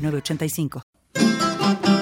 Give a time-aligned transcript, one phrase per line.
[0.00, 1.99] 85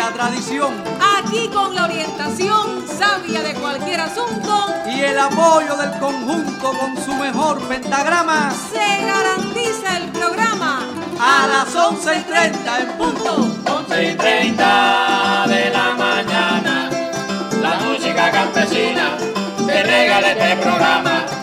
[0.00, 0.72] la tradición.
[1.18, 4.74] Aquí con la orientación sabia de cualquier asunto.
[4.86, 8.50] Y el apoyo del conjunto con su mejor pentagrama.
[8.72, 10.86] Se garantiza el programa.
[11.20, 13.32] A las 11 y 30 en punto.
[13.66, 16.90] 11 y 30 de la mañana.
[17.60, 19.18] La música campesina
[19.66, 21.39] te regala este programa.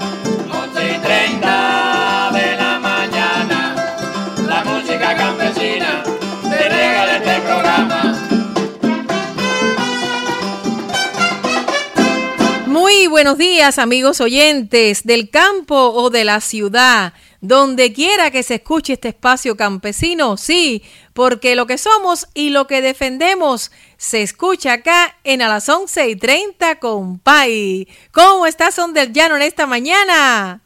[13.18, 17.14] Buenos días amigos oyentes del campo o de la ciudad.
[17.42, 22.68] Donde quiera que se escuche este espacio campesino, sí, porque lo que somos y lo
[22.68, 27.88] que defendemos se escucha acá en a las 11 y 30 con Pai.
[28.12, 30.62] ¿Cómo estás, Son del Llano, en esta mañana?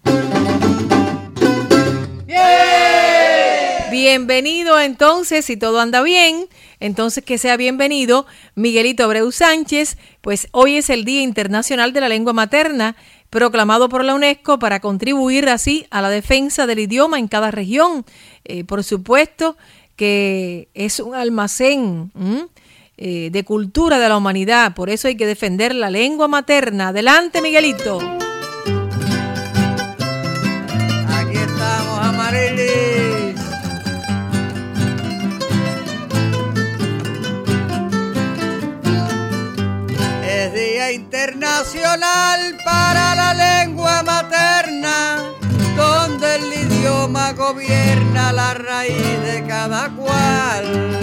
[3.92, 6.50] Bienvenido entonces, si todo anda bien,
[6.82, 8.26] entonces que sea bienvenido
[8.56, 12.98] Miguelito Abreu Sánchez, pues hoy es el Día Internacional de la Lengua Materna,
[13.30, 18.04] proclamado por la UNESCO para contribuir así a la defensa del idioma en cada región.
[18.44, 19.56] Eh, por supuesto
[19.96, 22.12] que es un almacén
[22.98, 26.90] eh, de cultura de la humanidad, por eso hay que defender la lengua materna.
[26.90, 28.00] Adelante, Miguelito.
[40.90, 45.32] Internacional para la lengua materna,
[45.76, 50.98] donde el idioma gobierna la raíz de cada cual.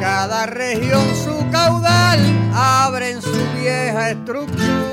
[0.00, 2.20] Cada región su caudal
[2.54, 4.91] abre en su vieja estructura.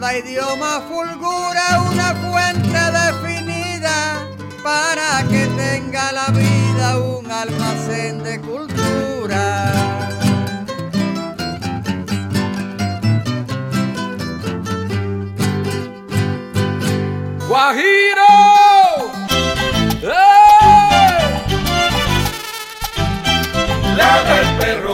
[0.00, 4.26] Cada idioma fulgura una fuente definida
[4.62, 9.72] para que tenga la vida un almacén de cultura.
[17.46, 18.32] Guajiro.
[20.02, 20.40] ¡Eh!
[24.40, 24.89] el perro,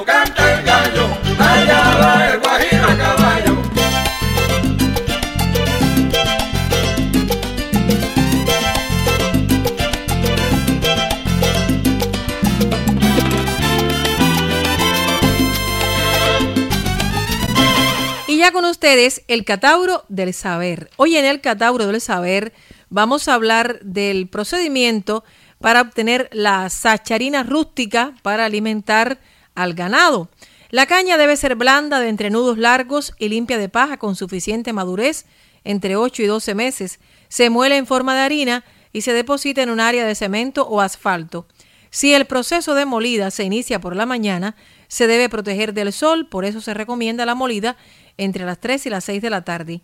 [18.86, 20.90] el Catauro del Saber.
[20.94, 22.52] Hoy en el Catauro del Saber
[22.88, 25.24] vamos a hablar del procedimiento
[25.60, 29.18] para obtener la sacharina rústica para alimentar
[29.56, 30.28] al ganado.
[30.70, 35.26] La caña debe ser blanda de entrenudos largos y limpia de paja con suficiente madurez,
[35.64, 37.00] entre 8 y 12 meses.
[37.26, 40.80] Se muele en forma de harina y se deposita en un área de cemento o
[40.80, 41.48] asfalto.
[41.90, 44.54] Si el proceso de molida se inicia por la mañana,
[44.86, 47.76] se debe proteger del sol, por eso se recomienda la molida
[48.18, 49.80] entre las 3 y las 6 de la tarde.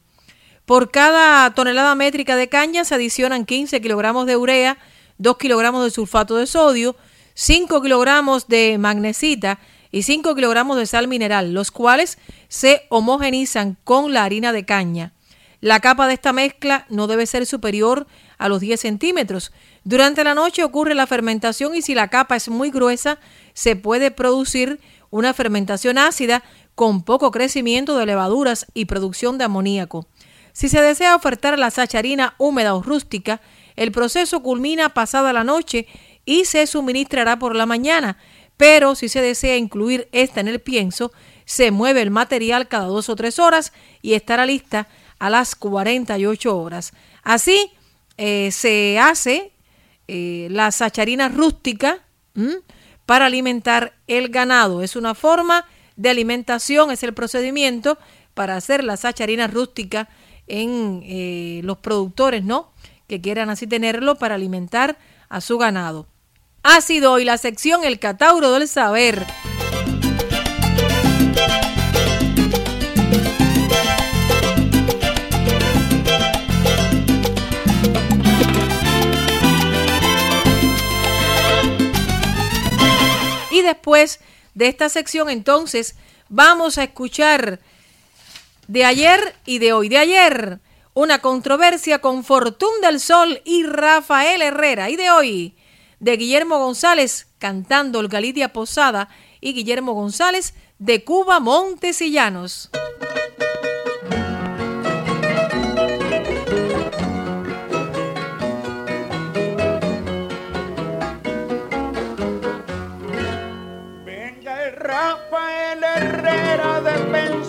[0.65, 4.79] Por cada tonelada métrica de caña se adicionan 15 kilogramos de urea,
[5.19, 6.97] 2 kilogramos de sulfato de sodio,
[7.35, 9.59] 5 kilogramos de magnesita
[9.91, 12.19] y 5 kilogramos de sal mineral, los cuales
[12.49, 15.13] se homogenizan con la harina de caña.
[15.61, 18.07] La capa de esta mezcla no debe ser superior
[18.37, 19.53] a los 10 centímetros.
[19.85, 23.19] Durante la noche ocurre la fermentación y si la capa es muy gruesa,
[23.55, 24.81] se puede producir
[25.11, 26.43] una fermentación ácida
[26.83, 30.09] con poco crecimiento de levaduras y producción de amoníaco.
[30.53, 33.41] Si se desea ofertar la sacharina húmeda o rústica,
[33.77, 35.87] el proceso culmina pasada la noche
[36.25, 38.19] y se suministrará por la mañana,
[38.57, 41.13] pero si se desea incluir esta en el pienso,
[41.45, 44.89] se mueve el material cada dos o tres horas y estará lista
[45.21, 46.95] a las 48 horas.
[47.23, 47.71] Así
[48.17, 49.53] eh, se hace
[50.09, 52.01] eh, la sacharina rústica
[53.07, 54.83] para alimentar el ganado.
[54.83, 55.65] Es una forma
[55.97, 57.99] de alimentación, es el procedimiento
[58.35, 60.09] para hacer la sacharina rústica
[60.47, 62.73] en eh, los productores, ¿no?
[63.07, 64.99] Que quieran así tenerlo para alimentar
[65.29, 66.07] a su ganado.
[66.63, 69.27] Ha sido hoy la sección El Catauro del Saber.
[83.51, 84.21] Y después
[84.55, 85.97] de esta sección, entonces,
[86.29, 87.61] vamos a escuchar
[88.69, 89.89] de ayer y de hoy.
[89.89, 90.61] De ayer,
[90.95, 94.91] una controversia con Fortún del Sol y Rafael Herrera.
[94.91, 95.57] Y de hoy,
[96.01, 99.09] de Guillermo González cantando el Galidia Posada
[99.41, 102.71] y Guillermo González de Cuba Montesillanos.
[102.73, 103.32] Venga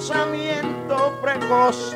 [0.03, 1.95] pensamiento precoz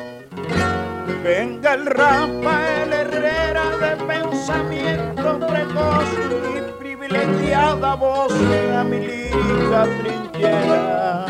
[1.22, 6.08] Venga el Rafael Herrera de pensamiento precoz
[6.56, 8.32] y privilegiada voz
[8.74, 11.26] a mi lírica trinchera.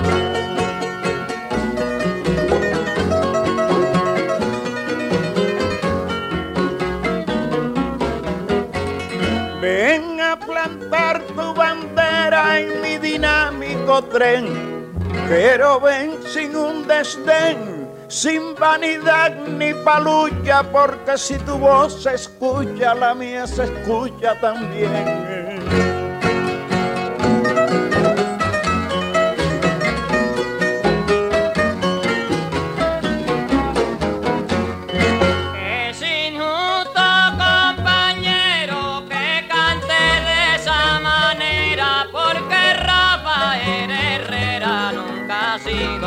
[9.61, 14.68] Ven a plantar tu bandera en mi dinámico tren,
[15.29, 17.79] pero ven sin un desdén
[18.09, 25.28] sin vanidad ni palucha, porque si tu voz se escucha, la mía se escucha también.
[45.29, 45.99] Se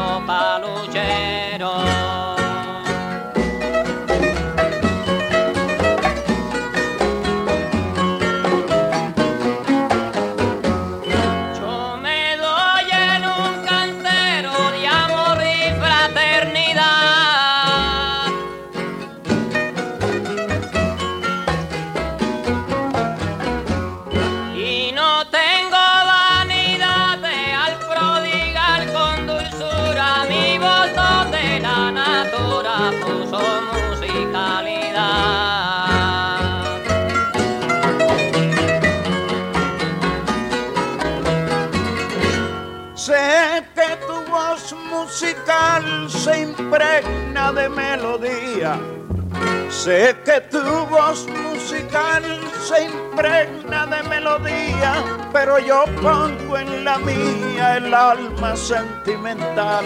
[49.84, 50.62] Sé que tu
[50.92, 52.22] voz musical
[52.64, 59.86] se impregna de melodía, pero yo pongo en la mía el alma sentimental.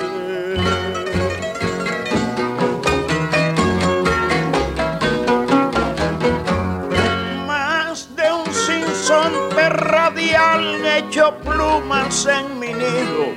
[7.48, 13.34] Más de un sinsonte radial hecho plumas en mi nido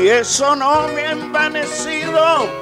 [0.00, 2.61] y eso no me ha envanecido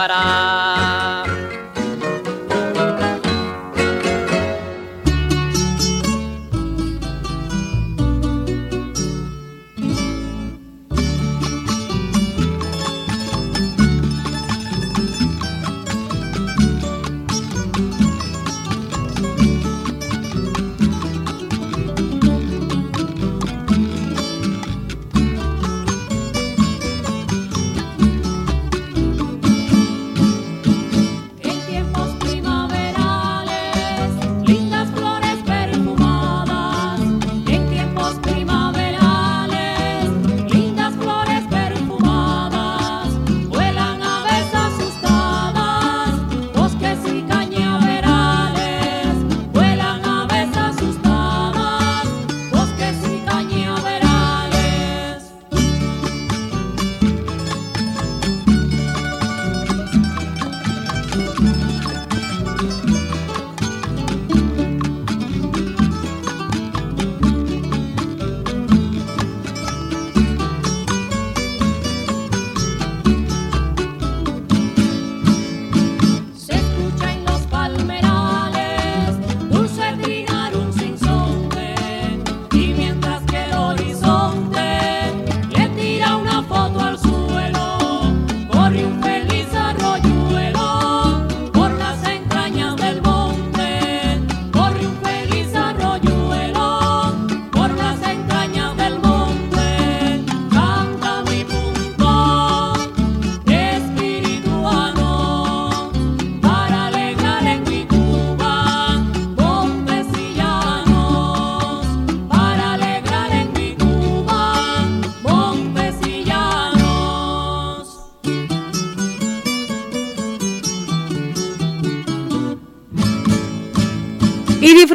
[0.00, 0.69] から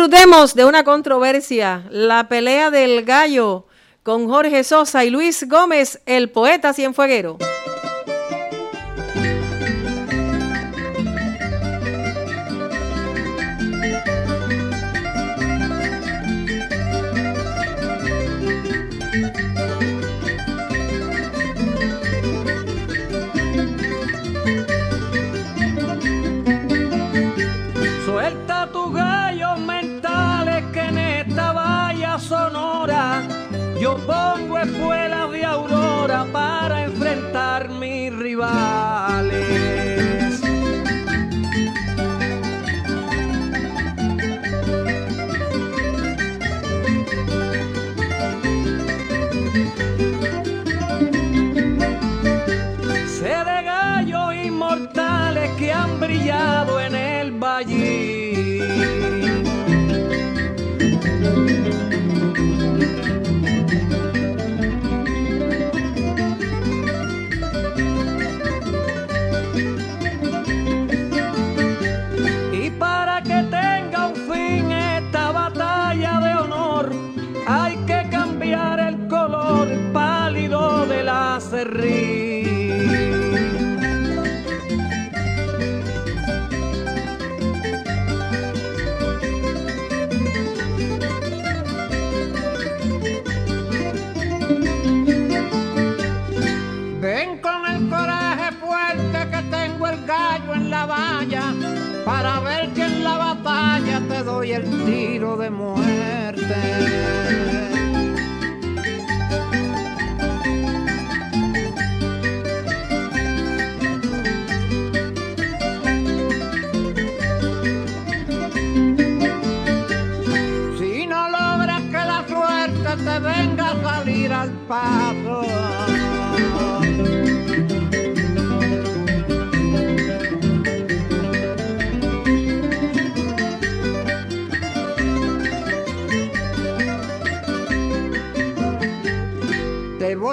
[0.06, 3.66] disfrutemos de una controversia, la pelea del gallo
[4.04, 7.40] con Jorge Sosa y Luis Gómez, el poeta cienfueguero.
[81.66, 81.95] río.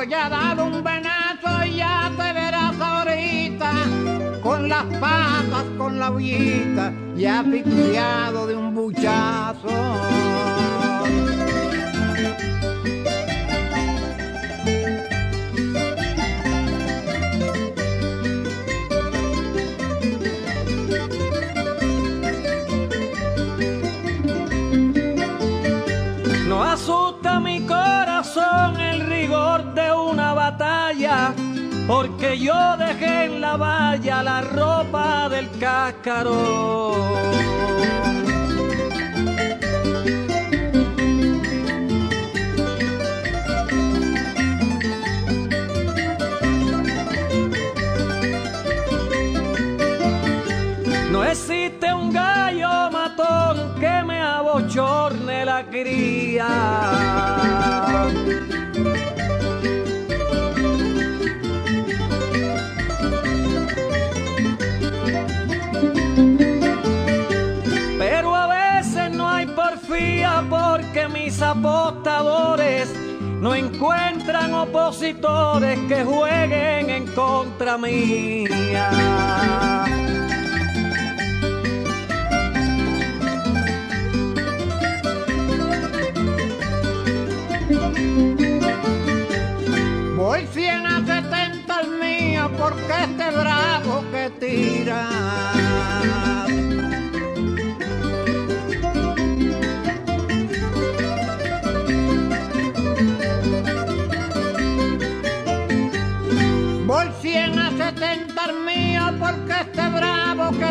[0.04, 3.73] Voy a dar un venazo y ya te verás ahorita
[4.42, 10.62] con las patas, con la uñita, ya piqueado de un buchazo.
[31.92, 37.02] Porque yo dejé en la valla la ropa del cascarón.
[51.11, 56.49] No existe un gallo matón que me abochorne la cría.
[71.42, 72.88] Apostadores
[73.40, 78.88] no encuentran opositores que jueguen en contra mía.
[90.16, 95.62] Voy 100 a 70 al mío porque este bravo que tira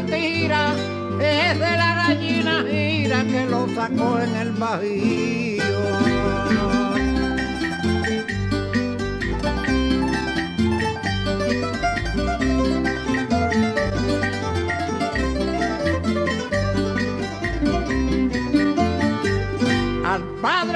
[0.10, 5.62] es de la gallina gira que lo sacó en el bajío.
[20.05, 20.70] Al padre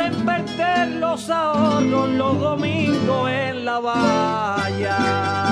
[0.00, 5.49] hacen perder los ahorros los domingos en la valla.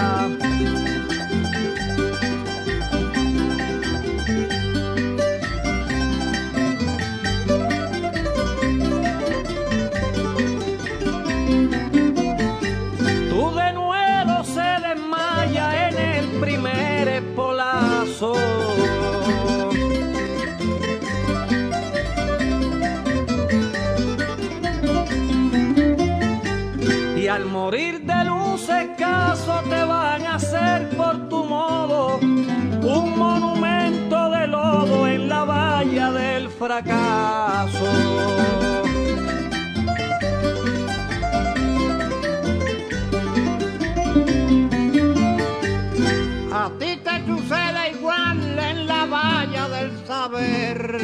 [49.69, 50.99] Del saber.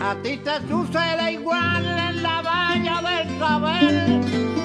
[0.00, 1.73] A ti te sucede igual en la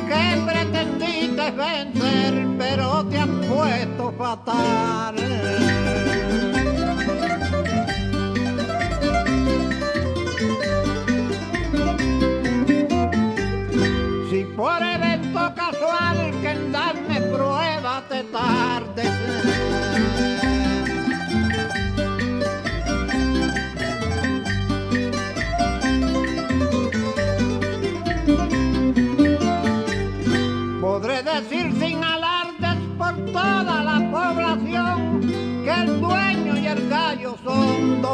[0.07, 5.15] que pretendiste vencer, pero te has puesto fatal.
[14.29, 19.48] Si por evento casual que en darme prueba te tardes.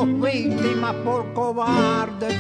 [0.04, 2.36] Víctimas por cobardes.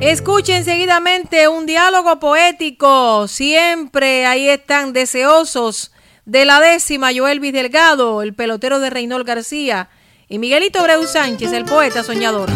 [0.00, 3.28] Escuchen seguidamente un diálogo poético.
[3.28, 5.92] Siempre ahí están deseosos
[6.24, 9.88] de la décima Joelvis Delgado, el pelotero de Reynol García,
[10.28, 12.50] y Miguelito Breu Sánchez, el poeta soñador.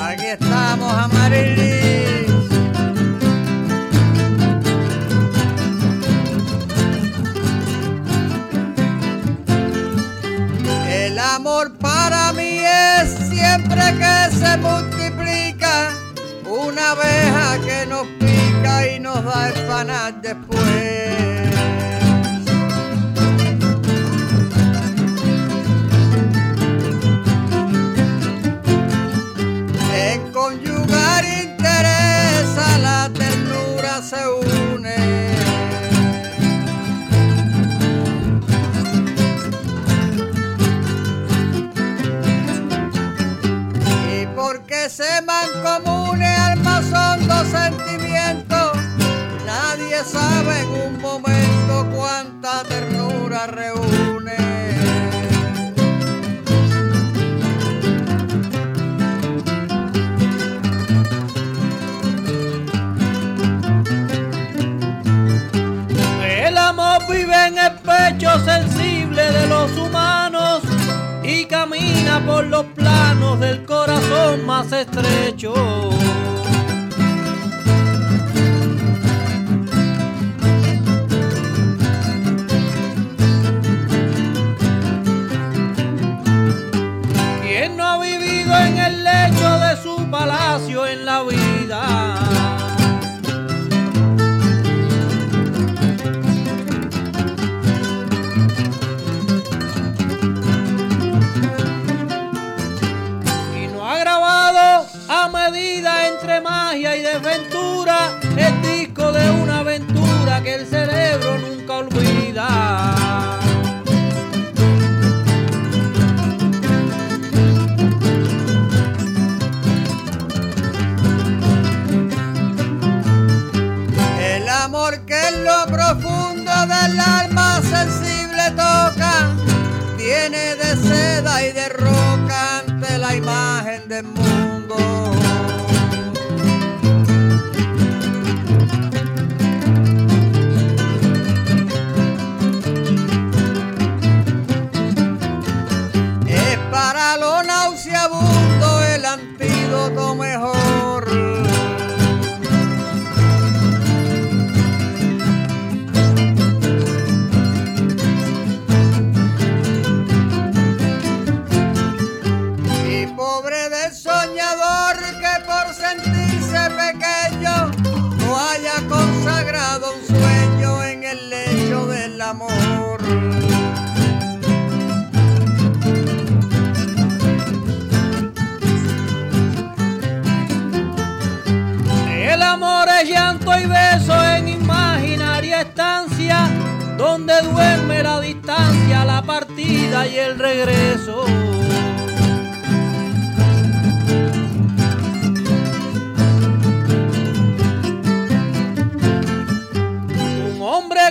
[0.00, 1.51] Aquí estamos, Amarilis.
[11.34, 15.90] Amor para mí es siempre que se multiplica,
[16.44, 21.41] una abeja que nos pica y nos da espanar después.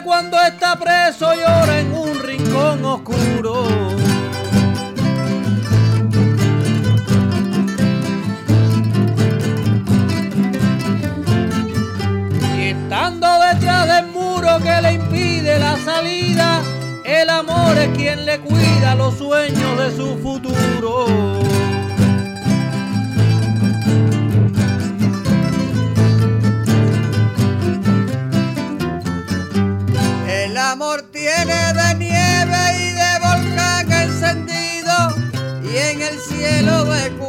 [0.04, 3.68] Cuando está preso llora en un rincón oscuro.
[12.58, 16.62] Y estando detrás del muro que le impide la salida,
[17.04, 21.41] el amor es quien le cuida los sueños de su futuro.
[36.60, 37.21] En el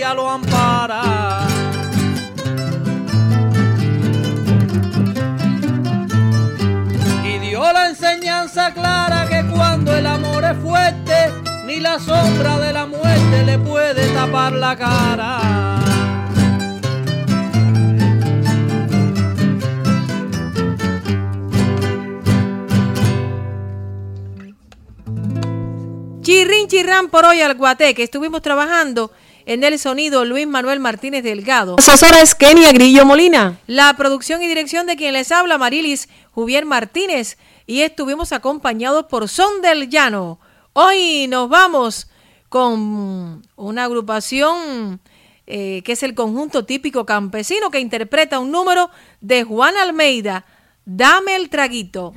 [0.00, 1.46] lo ampara.
[7.22, 11.14] y dio la enseñanza clara que cuando el amor es fuerte,
[11.66, 15.40] ni la sombra de la muerte le puede tapar la cara.
[26.22, 29.10] Chirrin chirrán por hoy al guaté que estuvimos trabajando
[29.50, 31.74] en el sonido Luis Manuel Martínez Delgado.
[31.76, 33.58] Asesora es Kenia Grillo Molina.
[33.66, 37.36] La producción y dirección de quien les habla, Marilis Juvier Martínez,
[37.66, 40.38] y estuvimos acompañados por Son del Llano.
[40.72, 42.08] Hoy nos vamos
[42.48, 45.00] con una agrupación
[45.48, 48.88] eh, que es el conjunto típico campesino que interpreta un número
[49.20, 50.44] de Juan Almeida,
[50.84, 52.14] Dame el traguito.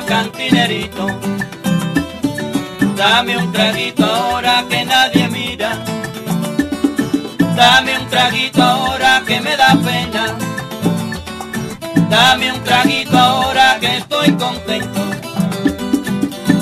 [0.00, 1.06] Cantinerito.
[2.96, 5.84] Dame un traguito ahora que nadie mira.
[7.54, 10.34] Dame un traguito ahora que me da pena.
[12.08, 15.00] Dame un traguito ahora que estoy contento.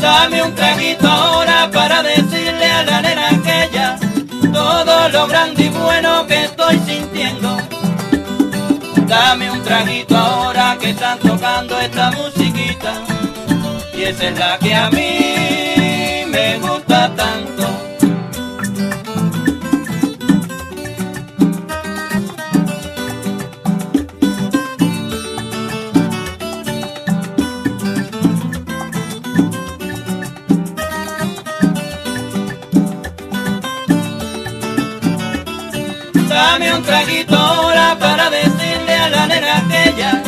[0.01, 3.99] Dame un traguito ahora para decirle a la nena aquella
[4.53, 7.57] todo lo grande y bueno que estoy sintiendo.
[9.07, 13.20] Dame un traguito ahora que están tocando esta musiquita.
[14.01, 17.67] Y esa es la que a mí me gusta tanto.
[36.27, 40.23] Dame un traguito ahora para decirle a la nena aquella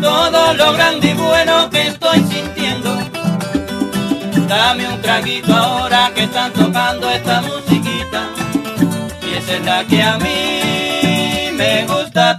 [0.00, 2.61] todo lo grande y bueno que estoy sintiendo.
[4.54, 8.28] Dame un traguito ahora que están tocando esta musiquita.
[9.26, 12.38] Y esa es la que a mí me gusta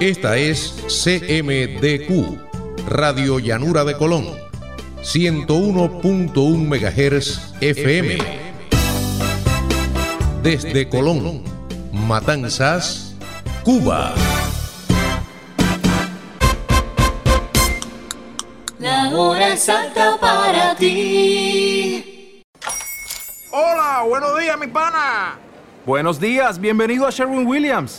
[0.00, 2.38] Esta es CMDQ,
[2.86, 4.26] Radio Llanura de Colón,
[5.00, 8.18] 101.1 MHz FM.
[10.42, 11.42] Desde Colón,
[11.94, 13.16] Matanzas,
[13.64, 14.12] Cuba.
[18.78, 22.42] La hora exacta para ti.
[23.50, 25.38] Hola, buenos días, mi pana.
[25.86, 27.98] Buenos días, bienvenido a Sherwin Williams.